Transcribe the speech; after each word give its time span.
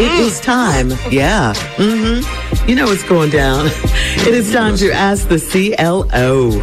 It 0.00 0.12
is 0.12 0.40
time. 0.40 0.90
Yeah. 1.10 1.54
Mm-hmm. 1.76 2.68
You 2.68 2.74
know 2.76 2.86
what's 2.86 3.02
going 3.04 3.30
down. 3.30 3.68
It 4.18 4.34
is 4.34 4.52
time 4.52 4.76
to 4.78 4.92
ask 4.92 5.28
the 5.28 5.38
CLO. 5.38 6.60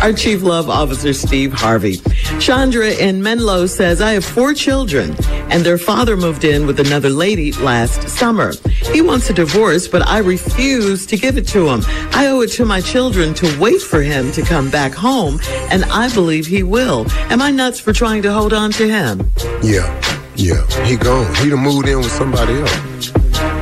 Our 0.02 0.12
Chief 0.12 0.42
Love 0.42 0.70
Officer, 0.70 1.12
Steve 1.12 1.52
Harvey. 1.52 1.96
Chandra 2.38 2.88
in 2.88 3.22
Menlo 3.22 3.66
says, 3.66 4.00
I 4.00 4.12
have 4.12 4.24
four 4.24 4.54
children 4.54 5.16
and 5.50 5.64
their 5.64 5.76
father 5.76 6.16
moved 6.16 6.44
in 6.44 6.66
with 6.66 6.80
another 6.80 7.10
lady 7.10 7.52
last 7.52 8.08
summer. 8.08 8.52
He 8.92 9.02
wants 9.02 9.28
a 9.28 9.34
divorce, 9.34 9.88
but 9.88 10.06
I 10.06 10.18
refuse 10.18 11.04
to 11.06 11.16
give 11.16 11.36
it 11.36 11.46
to 11.48 11.68
him. 11.68 11.82
I 12.12 12.28
owe 12.28 12.40
it 12.40 12.52
to 12.52 12.64
my 12.64 12.80
children 12.80 13.34
to 13.34 13.58
wait 13.60 13.82
for 13.82 14.00
him 14.00 14.32
to 14.32 14.42
come 14.42 14.70
back 14.70 14.92
home, 14.92 15.40
and 15.70 15.84
I 15.86 16.12
believe 16.14 16.46
he 16.46 16.62
will. 16.62 17.10
Am 17.30 17.42
I 17.42 17.50
nuts 17.50 17.80
for 17.80 17.92
trying 17.92 18.22
to 18.22 18.32
hold 18.32 18.52
on 18.52 18.70
to 18.72 18.88
him? 18.88 19.30
Yeah. 19.62 20.09
Yeah, 20.40 20.64
he 20.86 20.96
gone. 20.96 21.34
He 21.34 21.50
done 21.50 21.60
moved 21.60 21.86
in 21.86 21.98
with 21.98 22.10
somebody 22.12 22.54
else. 22.54 23.12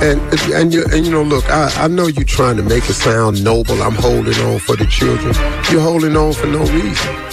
And 0.01 0.21
and 0.53 0.73
you 0.73 0.85
and 0.93 1.05
you 1.05 1.11
know, 1.11 1.25
look, 1.25 1.45
I, 1.51 1.73
I 1.77 1.89
know 1.89 2.07
you're 2.07 2.25
trying 2.25 2.57
to 2.57 2.63
make 2.63 2.89
it 2.89 2.95
sound 2.95 3.43
noble. 3.43 3.83
I'm 3.83 3.97
holding 3.97 4.39
on 4.47 4.61
for 4.61 4.77
the 4.77 4.87
children. 4.87 5.35
You're 5.73 5.81
holding 5.81 6.17
on 6.17 6.35
for 6.35 6.47
no 6.47 6.61
reason. 6.61 7.33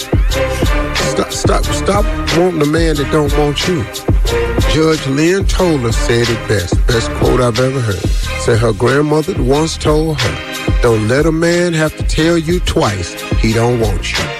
Stop, 1.14 1.30
stop, 1.30 1.64
stop 1.64 2.04
wanting 2.36 2.60
a 2.60 2.66
man 2.66 2.96
that 2.96 3.08
don't 3.12 3.32
want 3.38 3.68
you. 3.68 3.84
Judge 4.74 5.06
Lynn 5.06 5.46
Toler 5.46 5.92
said 5.92 6.28
it 6.28 6.48
best. 6.48 6.74
Best 6.88 7.08
quote 7.12 7.40
I've 7.40 7.60
ever 7.60 7.80
heard. 7.80 8.08
Said 8.40 8.58
her 8.58 8.72
grandmother 8.72 9.40
once 9.40 9.76
told 9.76 10.20
her, 10.20 10.80
"Don't 10.82 11.06
let 11.06 11.24
a 11.24 11.30
man 11.30 11.72
have 11.72 11.96
to 11.98 12.02
tell 12.02 12.36
you 12.36 12.58
twice 12.58 13.12
he 13.40 13.52
don't 13.52 13.78
want 13.78 14.10
you." 14.10 14.35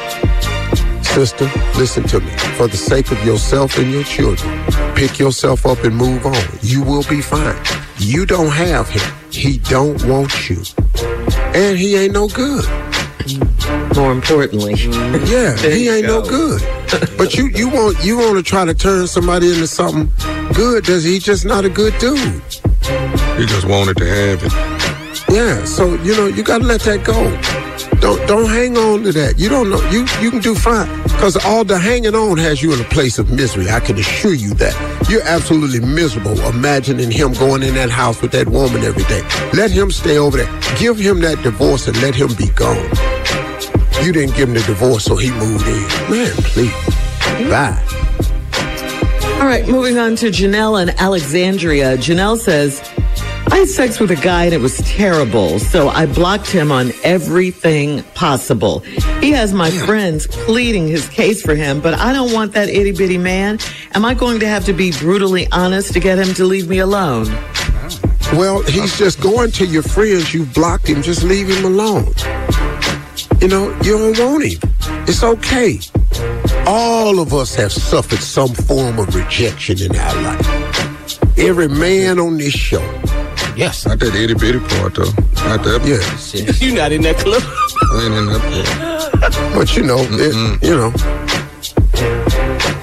Sister, 1.17 1.51
listen 1.79 2.03
to 2.09 2.21
me. 2.21 2.31
For 2.59 2.69
the 2.69 2.77
sake 2.77 3.11
of 3.11 3.25
yourself 3.25 3.79
and 3.79 3.91
your 3.91 4.05
children, 4.05 4.63
pick 4.95 5.19
yourself 5.19 5.65
up 5.65 5.83
and 5.83 5.97
move 5.97 6.27
on. 6.27 6.37
You 6.61 6.83
will 6.83 7.05
be 7.05 7.23
fine. 7.23 7.57
You 7.97 8.27
don't 8.27 8.53
have 8.53 8.87
him. 8.91 9.11
He 9.31 9.57
don't 9.57 10.05
want 10.05 10.51
you. 10.51 10.63
And 11.55 11.79
he 11.79 11.97
ain't 11.97 12.13
no 12.13 12.29
good. 12.29 12.67
More 13.97 14.13
importantly. 14.13 14.75
Yeah, 15.27 15.57
he 15.57 15.89
ain't 15.89 16.07
no 16.07 16.21
good. 16.21 16.61
But 17.17 17.35
you 17.35 17.47
you 17.47 17.71
want 17.71 18.05
you 18.05 18.19
want 18.19 18.37
to 18.37 18.43
try 18.43 18.67
to 18.67 18.75
turn 18.75 19.07
somebody 19.07 19.49
into 19.49 19.67
something 19.67 20.13
good. 20.53 20.85
Does 20.85 21.03
he 21.03 21.19
just 21.19 21.47
not 21.47 21.65
a 21.65 21.71
good 21.71 21.97
dude? 21.99 22.43
He 23.39 23.47
just 23.47 23.67
wanted 23.67 23.97
to 23.97 24.07
have 24.07 24.45
it. 24.45 24.53
Yeah, 25.31 25.65
so 25.65 25.95
you 26.03 26.15
know 26.15 26.27
you 26.27 26.43
gotta 26.43 26.65
let 26.65 26.83
that 26.83 27.05
go. 27.05 27.19
Don't 28.01 28.21
don't 28.29 28.51
hang 28.51 28.77
on 28.77 29.03
to 29.05 29.13
that. 29.13 29.39
You 29.39 29.49
don't 29.49 29.71
know 29.71 29.81
you 29.89 30.01
you 30.21 30.31
can 30.31 30.41
do 30.41 30.55
fine 30.55 31.06
because 31.17 31.43
all 31.47 31.65
the 31.65 31.79
hanging 31.79 32.15
on 32.15 32.37
has 32.37 32.63
you 32.63 32.75
in 32.75 32.81
a 32.81 32.85
place 32.85 33.19
of 33.19 33.31
misery. 33.31 33.71
I 33.71 33.81
can 33.81 33.97
assure 33.99 34.35
you 34.35 34.53
that 34.55 34.75
you're 35.09 35.23
absolutely 35.23 35.81
miserable 35.81 36.39
imagining 36.43 37.11
him 37.11 37.33
going 37.33 37.63
in 37.63 37.75
that 37.75 37.89
house 37.89 38.21
with 38.21 38.33
that 38.33 38.49
woman 38.49 38.83
every 38.83 39.05
day. 39.05 39.23
Let 39.55 39.71
him 39.71 39.91
stay 39.91 40.19
over 40.19 40.37
there. 40.37 40.61
Give 40.79 40.99
him 40.99 41.21
that 41.23 41.43
divorce 41.43 41.89
and 41.89 42.01
let 42.03 42.15
him 42.15 42.35
be 42.35 42.49
gone. 42.51 42.91
You 44.05 44.13
didn't 44.13 44.37
give 44.37 44.51
him 44.51 44.55
the 44.55 44.63
divorce, 44.67 45.05
so 45.05 45.17
he 45.17 45.31
moved 45.31 45.67
in. 45.67 45.83
Man, 46.11 46.33
please. 46.37 46.71
Bye. 47.49 47.83
All 49.41 49.47
right, 49.47 49.67
moving 49.67 49.99
on 49.99 50.17
to 50.17 50.27
Janelle 50.27 50.81
and 50.81 50.91
Alexandria. 51.01 51.97
Janelle 51.97 52.39
says, 52.39 52.81
I 53.49 53.59
had 53.59 53.69
sex 53.69 54.01
with 54.01 54.11
a 54.11 54.17
guy 54.17 54.45
and 54.45 54.55
it 54.55 54.61
was 54.61 54.79
terrible, 54.79 55.59
so 55.59 55.89
I 55.89 56.07
blocked 56.07 56.51
him 56.51 56.73
on 56.73 56.93
everything 57.05 58.03
possible. 58.15 58.81
He 59.21 59.31
has 59.33 59.53
my 59.53 59.71
friends 59.71 60.27
pleading 60.27 60.89
his 60.89 61.09
case 61.09 61.43
for 61.43 61.55
him, 61.55 61.81
but 61.81 61.95
I 61.95 62.13
don't 62.13 62.33
want 62.33 62.53
that 62.53 62.69
itty 62.69 62.93
bitty 62.93 63.19
man. 63.19 63.59
Am 63.95 64.05
I 64.05 64.15
going 64.15 64.41
to 64.41 64.49
have 64.49 64.65
to 64.67 64.73
be 64.73 64.91
brutally 64.93 65.47
honest 65.53 65.93
to 65.93 66.01
get 66.01 66.19
him 66.19 66.35
to 66.35 66.45
leave 66.45 66.69
me 66.69 66.79
alone? 66.79 67.27
Well, 68.33 68.63
he's 68.65 68.99
just 68.99 69.21
going 69.21 69.53
to 69.53 69.65
your 69.65 69.85
friends. 69.85 70.35
You 70.35 70.47
blocked 70.47 70.89
him. 70.89 71.01
Just 71.01 71.23
leave 71.23 71.49
him 71.49 71.65
alone. 71.65 72.13
You 73.41 73.49
know, 73.49 73.71
you 73.83 74.13
don't 74.13 74.19
want 74.19 74.45
him. 74.45 74.61
It's 75.07 75.23
okay. 75.23 75.79
All 76.67 77.21
of 77.21 77.33
us 77.33 77.55
have 77.55 77.73
suffered 77.73 78.19
some 78.19 78.49
form 78.49 78.99
of 78.99 79.15
rejection 79.15 79.81
in 79.81 79.95
our 79.95 80.23
life. 80.23 81.39
Every 81.39 81.69
man 81.69 82.19
on 82.19 82.39
this 82.39 82.53
show. 82.53 82.83
Yes. 83.57 83.87
Not 83.87 83.99
that 84.01 84.15
itty 84.15 84.35
bitty 84.35 84.59
part, 84.59 84.95
though. 84.95 85.05
Not 85.49 85.65
that 85.65 85.81
Yeah. 85.85 86.53
you 86.67 86.75
not 86.75 86.93
in 86.93 87.01
that 87.03 87.17
club. 87.17 87.43
I 87.43 88.05
ain't 88.05 88.15
in 88.15 88.27
that 88.27 88.43
part. 89.21 89.55
But 89.55 89.77
you 89.77 89.83
know, 89.83 89.99
it, 89.99 90.63
you 90.63 90.77
know, 90.77 90.93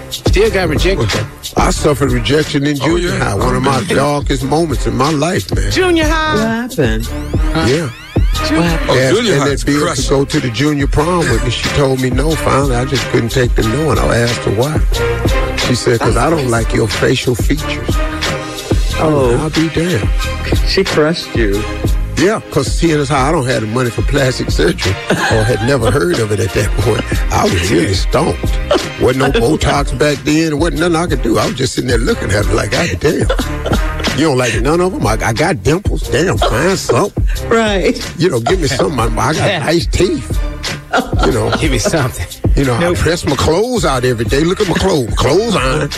Still 0.09 0.49
got 0.49 0.69
rejected. 0.69 1.09
I 1.57 1.69
suffered 1.69 2.11
rejection 2.11 2.65
in 2.65 2.75
oh, 2.81 2.85
junior 2.85 3.09
yeah. 3.09 3.19
high. 3.19 3.35
One 3.35 3.55
of 3.55 3.61
my 3.61 3.83
darkest 3.87 4.43
moments 4.43 4.87
in 4.87 4.95
my 4.95 5.11
life, 5.11 5.53
man. 5.53 5.71
Junior 5.71 6.05
What 6.05 6.11
high. 6.11 6.37
happened? 6.37 7.05
Yeah. 7.69 7.89
What 8.49 8.65
happened? 8.65 8.89
Oh, 8.89 8.99
asked 8.99 9.15
junior 9.15 9.35
high 9.35 9.41
Annette 9.41 9.53
is 9.53 9.63
Beals 9.63 10.03
to 10.03 10.09
go 10.09 10.25
to 10.25 10.39
the 10.39 10.49
junior 10.49 10.87
prom 10.87 11.19
with 11.19 11.43
me. 11.43 11.51
She 11.51 11.69
told 11.69 12.01
me 12.01 12.09
no. 12.09 12.31
Finally, 12.31 12.75
I 12.75 12.85
just 12.85 13.05
couldn't 13.11 13.29
take 13.29 13.53
the 13.53 13.61
no, 13.61 13.91
and 13.91 13.99
I 13.99 14.17
asked 14.17 14.41
her 14.41 14.55
why. 14.55 14.79
She 15.67 15.75
said, 15.75 15.99
"Cause 15.99 16.17
I 16.17 16.31
don't 16.31 16.49
like 16.49 16.73
your 16.73 16.87
facial 16.87 17.35
features." 17.35 18.12
Oh. 18.95 19.35
oh, 19.35 19.43
I'll 19.43 19.49
be 19.49 19.69
damned. 19.69 20.09
she 20.69 20.83
crushed 20.83 21.35
you. 21.35 21.61
Yeah, 22.17 22.39
because 22.39 22.71
seeing 22.71 22.99
as 22.99 23.09
how 23.09 23.27
I 23.27 23.31
don't 23.31 23.45
have 23.47 23.61
the 23.61 23.67
money 23.67 23.89
for 23.89 24.01
plastic 24.03 24.49
surgery, 24.51 24.93
or 25.09 25.43
had 25.43 25.65
never 25.67 25.91
heard 25.91 26.19
of 26.19 26.31
it 26.31 26.39
at 26.39 26.51
that 26.51 26.69
point, 26.81 27.03
I 27.33 27.43
was 27.43 27.71
really 27.71 27.93
stoned. 27.93 28.37
Wasn't 29.01 29.17
no 29.17 29.31
Botox 29.41 29.97
back 29.97 30.19
then. 30.19 30.59
Wasn't 30.59 30.79
nothing 30.79 30.95
I 30.95 31.07
could 31.07 31.21
do. 31.23 31.37
I 31.37 31.47
was 31.47 31.55
just 31.55 31.73
sitting 31.73 31.89
there 31.89 31.97
looking 31.97 32.31
at 32.31 32.45
it 32.45 32.53
like, 32.53 32.71
God 32.71 32.99
damn. 32.99 33.27
You 34.17 34.25
don't 34.27 34.37
like 34.37 34.61
none 34.61 34.79
of 34.79 34.93
them? 34.93 35.05
I, 35.07 35.13
I 35.13 35.33
got 35.33 35.63
dimples. 35.63 36.07
Damn, 36.09 36.37
find 36.37 36.77
something. 36.77 37.49
Right. 37.49 37.97
You 38.19 38.29
know, 38.29 38.39
give 38.39 38.61
me 38.61 38.67
something. 38.67 38.99
I, 38.99 39.05
I 39.07 39.33
got 39.33 39.65
nice 39.65 39.87
teeth. 39.87 40.39
You 41.25 41.31
know, 41.31 41.51
Give 41.59 41.71
me 41.71 41.79
something. 41.79 42.27
You 42.55 42.65
know, 42.65 42.75
I 42.75 42.93
press 42.95 43.25
my 43.25 43.35
clothes 43.35 43.85
out 43.85 44.03
every 44.05 44.25
day. 44.25 44.43
Look 44.43 44.59
at 44.61 44.67
my 44.67 44.75
clothes. 44.75 45.13
Clothes 45.15 45.55
on. 45.55 45.89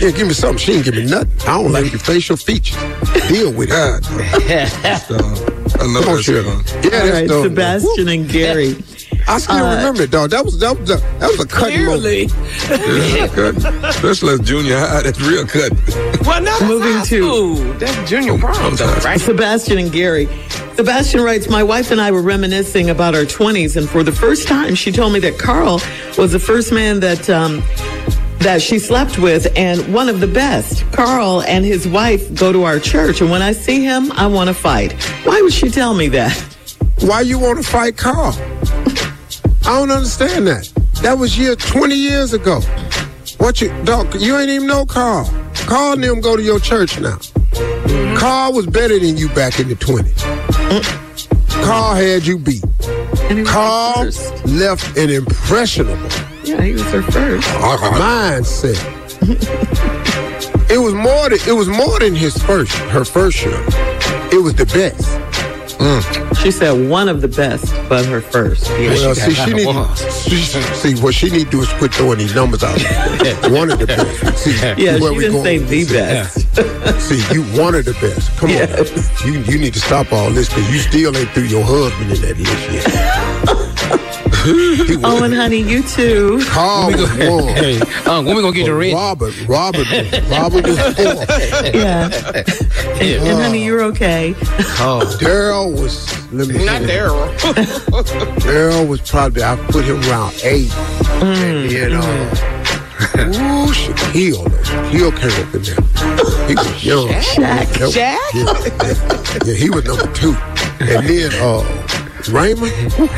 Yeah, 0.00 0.10
give 0.10 0.26
me 0.26 0.34
something. 0.34 0.58
She 0.58 0.72
ain't 0.74 0.84
give 0.84 0.94
me 0.94 1.04
nothing. 1.06 1.30
I 1.42 1.60
don't 1.62 1.72
like 1.72 1.90
your 1.92 2.00
facial 2.00 2.36
features. 2.36 2.76
Deal 3.28 3.52
with 3.52 3.68
it. 3.70 3.72
God. 3.72 4.04
I 5.80 5.86
know 5.86 6.00
Come 6.00 6.08
on, 6.10 6.14
that's 6.16 6.22
Shirley. 6.24 6.44
gone. 6.44 6.64
Yeah, 6.66 6.74
All 6.74 6.90
that's 6.90 7.10
right, 7.12 7.28
dope. 7.28 7.44
Sebastian 7.44 8.08
and 8.08 8.28
Gary. 8.28 8.76
I 9.28 9.38
still 9.38 9.56
remember 9.56 10.02
it, 10.02 10.10
dog. 10.10 10.30
That 10.30 10.44
was 10.44 10.58
that 10.58 10.78
was 10.78 10.90
a, 10.90 10.96
that 10.96 11.30
was 11.30 11.40
a 11.40 11.46
cutting 11.46 11.84
moment. 11.84 12.02
Clearly. 12.02 13.18
Yeah, 13.18 13.28
cut. 13.28 13.56
Especially 13.84 14.34
as 14.34 14.40
junior 14.40 14.78
high, 14.78 15.02
that's 15.02 15.20
real 15.20 15.46
cut. 15.46 15.72
Well, 16.26 16.40
now 16.42 16.58
that's 16.58 16.62
Moving 16.62 17.02
to- 17.02 17.04
school. 17.04 17.54
That's 17.78 18.10
junior 18.10 18.38
prom, 18.38 18.76
though, 18.76 18.92
right? 19.04 19.20
Sebastian 19.20 19.78
and 19.78 19.92
Gary. 19.92 20.26
Sebastian 20.76 21.22
writes, 21.22 21.48
My 21.48 21.62
wife 21.62 21.90
and 21.90 22.00
I 22.00 22.10
were 22.10 22.22
reminiscing 22.22 22.90
about 22.90 23.14
our 23.14 23.22
20s, 23.24 23.76
and 23.76 23.88
for 23.88 24.02
the 24.02 24.12
first 24.12 24.48
time, 24.48 24.74
she 24.74 24.90
told 24.90 25.12
me 25.12 25.20
that 25.20 25.38
Carl 25.38 25.80
was 26.18 26.32
the 26.32 26.38
first 26.40 26.72
man 26.72 27.00
that. 27.00 27.28
Um, 27.30 27.62
that 28.40 28.60
she 28.60 28.80
slept 28.80 29.20
with 29.20 29.46
and 29.56 29.94
one 29.94 30.08
of 30.08 30.18
the 30.18 30.26
best. 30.26 30.84
Carl 30.90 31.42
and 31.42 31.64
his 31.64 31.86
wife 31.86 32.34
go 32.34 32.50
to 32.50 32.64
our 32.64 32.80
church 32.80 33.20
and 33.20 33.30
when 33.30 33.40
I 33.40 33.52
see 33.52 33.84
him, 33.84 34.10
I 34.10 34.26
want 34.26 34.48
to 34.48 34.54
fight. 34.54 34.94
Why 35.24 35.40
would 35.40 35.52
she 35.52 35.70
tell 35.70 35.94
me 35.94 36.08
that? 36.08 36.36
why 37.02 37.20
you 37.20 37.38
want 37.38 37.58
to 37.58 37.64
fight 37.64 37.96
Carl? 37.96 38.32
I 39.64 39.78
don't 39.78 39.90
understand 39.90 40.46
that. 40.48 40.68
That 41.02 41.18
was 41.18 41.38
year 41.38 41.54
20 41.56 41.94
years 41.94 42.32
ago. 42.32 42.60
What 43.38 43.60
you, 43.60 43.68
dog, 43.84 44.14
you 44.20 44.36
ain't 44.36 44.50
even 44.50 44.66
know 44.68 44.84
Carl. 44.86 45.24
Carl 45.54 45.94
and 45.94 46.04
them 46.04 46.20
go 46.20 46.36
to 46.36 46.42
your 46.42 46.60
church 46.60 46.98
now. 47.00 47.18
Carl 48.16 48.52
was 48.52 48.66
better 48.66 48.98
than 48.98 49.16
you 49.16 49.28
back 49.30 49.58
in 49.58 49.68
the 49.68 49.74
20s. 49.74 51.64
Carl 51.64 51.94
had 51.94 52.26
you 52.26 52.38
beat. 52.38 52.62
And 53.28 53.38
he 53.38 53.42
was 53.42 53.50
Carl 53.50 53.92
her 53.98 54.04
first. 54.04 54.46
left 54.46 54.96
an 54.96 55.10
impressionable 55.10 56.08
Yeah, 56.44 56.60
he 56.62 56.72
was 56.72 56.82
her 56.84 57.02
first. 57.02 57.48
mindset. 57.48 58.78
it 60.70 60.78
was 60.78 60.94
more 60.94 61.28
than 61.30 61.38
it 61.46 61.52
was 61.56 61.68
more 61.68 61.98
than 62.00 62.14
his 62.14 62.36
first, 62.42 62.72
her 62.90 63.04
first 63.04 63.38
show. 63.38 63.50
It 64.32 64.42
was 64.42 64.54
the 64.54 64.66
best. 64.66 65.06
Mm. 65.78 66.31
She 66.42 66.50
said 66.50 66.72
one 66.90 67.08
of 67.08 67.20
the 67.20 67.28
best, 67.28 67.72
but 67.88 68.04
her 68.06 68.20
first. 68.20 68.68
Yeah. 68.70 68.88
Well, 68.94 69.14
she 69.14 69.30
see, 69.30 69.34
she 69.34 69.52
need 69.52 69.98
she, 70.26 70.36
see 70.74 71.00
what 71.00 71.14
she 71.14 71.30
need 71.30 71.44
to 71.44 71.50
do 71.52 71.60
is 71.60 71.68
quit 71.74 71.94
throwing 71.94 72.18
these 72.18 72.34
numbers 72.34 72.64
out. 72.64 72.72
one 73.52 73.70
of 73.70 73.78
the 73.78 73.86
best. 73.86 74.38
See, 74.38 74.50
yeah, 74.82 74.98
where 74.98 75.12
she 75.12 75.18
we 75.18 75.24
didn't 75.24 75.42
say 75.44 75.58
the 75.58 75.84
best. 75.84 77.00
See, 77.00 77.22
you 77.32 77.44
one 77.56 77.76
of 77.76 77.84
the 77.84 77.92
best. 77.92 78.36
Come 78.38 78.50
on, 78.50 78.56
Yes. 78.56 79.20
now. 79.20 79.26
you 79.26 79.38
you 79.42 79.58
need 79.58 79.72
to 79.74 79.80
stop 79.80 80.12
all 80.12 80.30
this 80.30 80.48
because 80.48 80.68
you 80.72 80.80
still 80.80 81.16
ain't 81.16 81.30
through 81.30 81.44
your 81.44 81.62
husband 81.64 82.10
in 82.10 82.20
that 82.22 82.36
list 82.36 83.46
yet. 83.46 83.58
He 84.44 84.96
was- 84.96 85.04
Oh, 85.04 85.22
and 85.24 85.34
honey, 85.34 85.60
you 85.62 85.82
too. 85.82 86.40
Carl 86.46 86.88
was 86.90 87.00
one. 87.18 87.48
Hey, 87.54 87.80
um, 88.10 88.24
when 88.24 88.36
we 88.36 88.42
gonna 88.42 88.54
get 88.54 88.64
the 88.66 88.72
But 88.72 88.76
rent? 88.76 88.94
Robert, 88.94 89.48
Robert, 89.48 89.86
was- 89.90 90.30
Robert 90.30 90.66
was 90.66 90.78
four. 90.78 91.24
Yeah. 91.74 92.10
And, 93.00 93.22
and 93.28 93.42
honey, 93.42 93.64
you're 93.64 93.82
okay. 93.84 94.34
Oh, 94.80 95.02
Daryl 95.20 95.72
was 95.80 96.06
let 96.32 96.48
me 96.48 96.64
not 96.64 96.80
see. 96.82 96.88
Daryl. 96.88 97.28
Daryl 98.40 98.88
was 98.88 99.00
probably 99.08 99.42
I 99.42 99.56
put 99.70 99.84
him 99.84 100.00
around 100.04 100.34
eight. 100.44 100.72
And 101.22 101.70
then 101.70 101.92
uh 101.94 102.48
Ooh, 103.18 103.72
Shaquille. 103.72 104.44
though. 104.44 104.58
Shaquille 104.62 105.16
came 105.16 105.46
up 105.46 105.54
in 105.54 105.62
there. 105.62 106.48
He 106.48 106.54
was 106.54 106.84
young. 106.84 107.08
Shaq. 107.08 107.68
That- 107.78 107.94
Yeah, 107.94 108.18
yeah, 108.34 109.46
yeah, 109.46 109.54
he 109.54 109.70
was 109.70 109.84
number 109.84 110.10
two. 110.12 110.34
And 110.80 111.06
then 111.06 111.32
uh 111.40 111.62
Raymond. 112.28 112.72
Boy, 112.96 113.08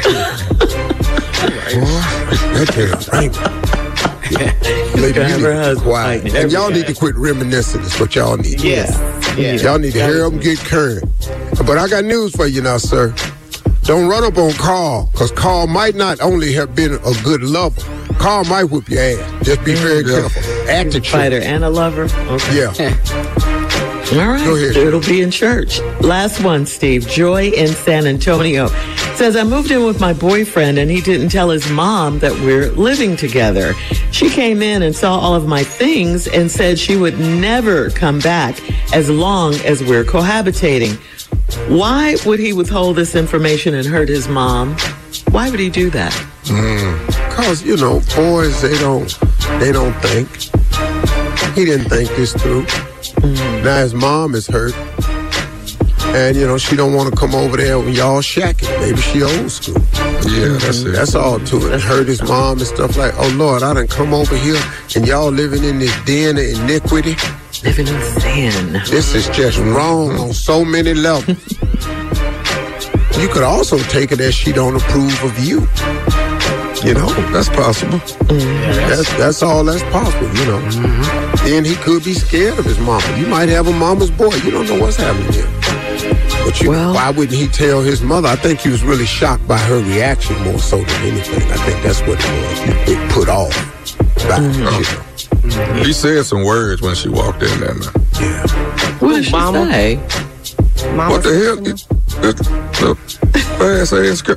that 2.54 2.68
damn 2.74 3.20
Raymond. 3.20 5.00
Lady, 5.00 5.20
you 5.20 5.26
need 5.26 5.30
her 5.30 5.36
to 5.38 5.38
be 5.38 5.54
husband 5.54 5.80
quiet. 5.82 6.34
And 6.34 6.50
y'all 6.52 6.70
need 6.70 6.86
to 6.86 6.94
quit 6.94 7.14
reminiscing. 7.16 7.82
Is 7.82 7.98
what 8.00 8.14
y'all 8.14 8.36
need. 8.36 8.58
do. 8.58 8.68
Yes. 8.68 9.62
Y'all 9.62 9.78
need 9.78 9.92
to 9.92 10.02
hear 10.04 10.28
them 10.28 10.38
get 10.40 10.58
current. 10.58 11.04
But 11.66 11.78
I 11.78 11.88
got 11.88 12.04
news 12.04 12.34
for 12.34 12.46
you 12.46 12.62
now, 12.62 12.78
sir. 12.78 13.14
Don't 13.82 14.08
run 14.08 14.24
up 14.24 14.38
on 14.38 14.52
Carl, 14.54 15.10
because 15.12 15.30
Carl 15.32 15.66
might 15.66 15.94
not 15.94 16.20
only 16.22 16.54
have 16.54 16.74
been 16.74 16.94
a 16.94 17.12
good 17.22 17.42
lover. 17.42 17.82
Carl 18.18 18.44
might 18.44 18.64
whip 18.64 18.88
your 18.88 19.00
ass. 19.02 19.44
Just 19.44 19.62
be 19.64 19.74
very 19.74 20.02
Yeah. 20.06 20.20
careful. 20.22 20.70
Attitude. 20.70 21.06
Fighter 21.06 21.40
and 21.40 21.62
a 21.64 21.68
lover. 21.70 22.04
Okay. 22.04 22.56
Yeah. 22.56 22.70
All 24.12 24.28
right. 24.28 24.44
Go 24.44 24.54
ahead. 24.54 24.76
It'll 24.76 25.00
be 25.00 25.22
in 25.22 25.30
church. 25.30 25.80
Last 26.00 26.44
one, 26.44 26.66
Steve. 26.66 27.08
Joy 27.08 27.48
in 27.48 27.68
San 27.68 28.06
Antonio 28.06 28.68
says, 29.16 29.34
I 29.34 29.44
moved 29.44 29.70
in 29.70 29.84
with 29.84 30.00
my 30.00 30.12
boyfriend 30.12 30.78
and 30.78 30.90
he 30.90 31.00
didn't 31.00 31.30
tell 31.30 31.48
his 31.48 31.68
mom 31.70 32.18
that 32.18 32.32
we're 32.32 32.70
living 32.72 33.16
together. 33.16 33.72
She 34.12 34.28
came 34.28 34.62
in 34.62 34.82
and 34.82 34.94
saw 34.94 35.18
all 35.18 35.34
of 35.34 35.48
my 35.48 35.64
things 35.64 36.28
and 36.28 36.50
said 36.50 36.78
she 36.78 36.96
would 36.96 37.18
never 37.18 37.90
come 37.90 38.18
back 38.20 38.60
as 38.92 39.08
long 39.08 39.54
as 39.64 39.82
we're 39.82 40.04
cohabitating. 40.04 40.96
Why 41.68 42.16
would 42.26 42.38
he 42.38 42.52
withhold 42.52 42.96
this 42.96 43.14
information 43.14 43.74
and 43.74 43.86
hurt 43.86 44.08
his 44.08 44.28
mom? 44.28 44.76
Why 45.30 45.50
would 45.50 45.60
he 45.60 45.70
do 45.70 45.90
that? 45.90 46.12
Hmm. 46.46 47.34
Cause 47.34 47.62
you 47.64 47.76
know, 47.76 48.00
boys 48.14 48.60
they 48.62 48.76
don't 48.78 49.18
they 49.58 49.72
don't 49.72 49.94
think. 50.00 50.28
He 51.56 51.64
didn't 51.64 51.88
think 51.88 52.10
this 52.10 52.32
through. 52.34 52.66
Now 53.24 53.78
his 53.78 53.94
mom 53.94 54.34
is 54.34 54.46
hurt. 54.46 54.74
And 56.14 56.36
you 56.36 56.46
know, 56.46 56.58
she 56.58 56.76
don't 56.76 56.92
want 56.92 57.12
to 57.12 57.18
come 57.18 57.34
over 57.34 57.56
there 57.56 57.78
when 57.78 57.94
y'all 57.94 58.20
shacking. 58.20 58.68
Maybe 58.80 59.00
she 59.00 59.22
old 59.22 59.50
school. 59.50 59.74
Yeah, 59.74 60.58
that's 60.58 60.78
mm-hmm. 60.78 60.88
it. 60.88 60.92
That's 60.92 61.14
all 61.14 61.40
to 61.40 61.72
it. 61.72 61.80
Hurt 61.80 62.06
his 62.06 62.22
mom 62.22 62.58
and 62.58 62.66
stuff 62.66 62.96
like, 62.96 63.12
oh 63.16 63.34
Lord, 63.36 63.62
I 63.62 63.74
done 63.74 63.88
come 63.88 64.14
over 64.14 64.36
here 64.36 64.60
and 64.94 65.06
y'all 65.06 65.30
living 65.30 65.64
in 65.64 65.78
this 65.78 65.94
den 66.04 66.36
of 66.36 66.44
iniquity. 66.44 67.16
Living 67.62 67.88
in 67.88 68.00
sin. 68.20 68.72
This 68.90 69.14
is 69.14 69.28
just 69.30 69.58
wrong 69.58 70.18
on 70.18 70.32
so 70.32 70.64
many 70.64 70.94
levels. 70.94 71.38
You 73.16 73.28
could 73.28 73.44
also 73.44 73.78
take 73.78 74.10
it 74.10 74.20
as 74.20 74.34
she 74.34 74.52
don't 74.52 74.74
approve 74.74 75.22
of 75.22 75.38
you. 75.38 75.60
You 76.84 76.92
know, 76.94 77.08
That's 77.32 77.48
possible. 77.48 77.98
Mm-hmm. 77.98 78.88
that's 78.90 79.10
that's 79.16 79.42
all 79.42 79.64
that's 79.64 79.82
possible. 79.84 80.26
You 80.38 80.44
know. 80.46 80.58
Mm-hmm. 80.60 81.46
Then 81.46 81.64
he 81.64 81.74
could 81.76 82.04
be 82.04 82.12
scared 82.14 82.58
of 82.58 82.64
his 82.66 82.78
mama. 82.78 83.04
You 83.16 83.26
might 83.26 83.48
have 83.48 83.66
a 83.68 83.72
mama's 83.72 84.10
boy. 84.10 84.34
You 84.44 84.50
don't 84.50 84.66
know 84.68 84.78
what's 84.78 84.96
happening 84.96 85.32
here. 85.32 85.48
But 86.44 86.60
you, 86.60 86.70
Well- 86.70 86.94
why 86.94 87.10
wouldn't 87.10 87.36
he 87.38 87.48
tell 87.48 87.80
his 87.80 88.02
mother? 88.02 88.28
I 88.28 88.36
think 88.36 88.60
he 88.60 88.68
was 88.68 88.82
really 88.82 89.06
shocked 89.06 89.46
by 89.48 89.56
her 89.58 89.82
reaction 89.82 90.38
more 90.42 90.58
so 90.58 90.76
than 90.82 91.02
anything. 91.12 91.50
I 91.50 91.56
think 91.64 91.82
that's 91.82 92.00
what 92.02 92.18
it 92.20 92.86
was. 92.86 92.88
It 92.90 93.10
put 93.12 93.28
off. 93.30 93.54
By, 94.28 94.38
mm-hmm. 94.40 94.58
you 94.60 95.76
know. 95.78 95.84
He 95.84 95.92
said 95.94 96.24
some 96.26 96.44
words 96.44 96.82
when 96.82 96.94
she 96.94 97.08
walked 97.08 97.42
in 97.42 97.60
there. 97.60 97.74
Man. 97.74 97.88
Yeah. 98.20 98.46
What 98.98 99.14
did 99.14 99.24
she 99.24 99.30
Mama? 99.32 99.70
say? 99.70 99.96
Mama 100.94 101.10
What 101.14 101.22
the 101.22 101.32
hell? 101.32 101.56
You- 101.62 101.76
that- 102.20 102.36
The 103.32 103.40
fast 103.58 103.92
ass 103.94 104.20
girl. 104.22 104.36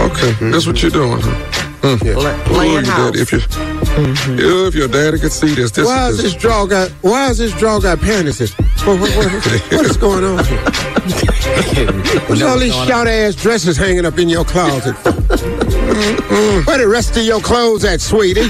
Okay, 0.00 0.30
mm-hmm. 0.32 0.50
that's 0.50 0.66
what 0.66 0.80
you're 0.82 0.90
doing. 0.90 1.20
Huh? 1.20 1.68
Mm. 1.82 2.04
yeah. 2.04 2.44
Playing 2.44 2.70
Ooh, 2.70 2.74
your 2.74 2.84
house. 2.84 3.10
daddy, 3.10 3.20
if 3.20 3.32
you, 3.32 3.38
mm-hmm. 3.38 4.66
if 4.68 4.74
your 4.74 4.88
daddy 4.88 5.18
could 5.18 5.32
see 5.32 5.54
this, 5.54 5.70
this 5.70 5.86
Why 5.86 6.08
is 6.08 6.18
is 6.18 6.34
this 6.34 6.34
draw 6.34 6.66
got? 6.66 6.90
Why 7.02 7.30
is 7.30 7.38
this 7.38 7.52
draw 7.54 7.78
got 7.78 8.00
panties? 8.00 8.40
in? 8.40 8.48
What, 8.84 9.00
what, 9.00 9.16
what, 9.16 9.32
what 9.72 9.86
is 9.90 9.96
going 9.96 10.24
on 10.24 10.44
here? 10.44 10.58
What's 12.28 12.42
all 12.42 12.58
these 12.58 12.74
shout 12.74 13.06
ass 13.06 13.34
dresses 13.34 13.76
hanging 13.76 14.04
up 14.06 14.18
in 14.18 14.28
your 14.28 14.44
closet? 14.44 14.94
Mm-mm. 14.96 16.66
Where 16.66 16.78
the 16.78 16.88
rest 16.88 17.16
of 17.16 17.22
your 17.22 17.40
clothes 17.40 17.84
at, 17.84 18.00
sweetie? 18.00 18.40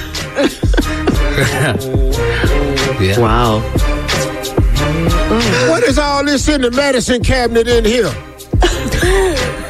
yeah. 1.38 3.18
Wow. 3.18 3.60
What 5.68 5.82
is 5.84 5.98
all 5.98 6.24
this 6.24 6.48
in 6.48 6.62
the 6.62 6.70
medicine 6.70 7.22
cabinet 7.22 7.68
in 7.68 7.84
here? 7.84 8.12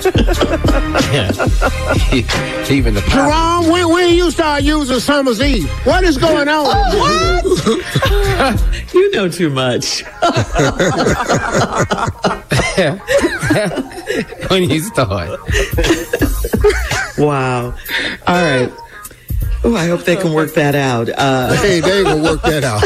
Even 2.71 2.95
the 2.95 3.03
pop. 3.03 3.13
Jerome, 3.13 3.69
when, 3.73 3.89
when 3.89 4.15
you 4.15 4.31
start 4.31 4.63
using 4.63 5.01
Summer's 5.01 5.41
Eve? 5.41 5.69
What 5.85 6.05
is 6.05 6.17
going 6.17 6.49
on? 6.49 6.65
What? 6.65 7.45
You 8.95 9.11
know 9.13 9.29
too 9.29 9.51
much. 9.51 10.03
when 14.49 14.69
you 14.71 14.81
start. 14.81 15.39
Wow. 17.19 17.75
All 18.27 18.27
right. 18.27 18.73
Oh, 19.65 19.75
I 19.77 19.87
hope 19.89 20.05
they 20.05 20.17
can 20.17 20.33
work 20.33 20.55
that 20.55 20.75
out. 20.75 21.09
Uh, 21.11 21.53
hey, 21.55 21.81
they 21.81 21.99
ain't 21.99 22.07
gonna 22.07 22.23
work 22.23 22.41
that 22.43 22.65
out. 22.65 22.81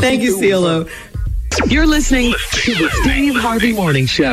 thank 0.00 0.22
you, 0.22 0.36
CLO. 0.38 0.86
You're 1.66 1.86
listening 1.86 2.34
to 2.52 2.74
the 2.74 2.90
Steve 3.02 3.36
Harvey 3.36 3.72
Morning 3.72 4.06
Show. 4.06 4.32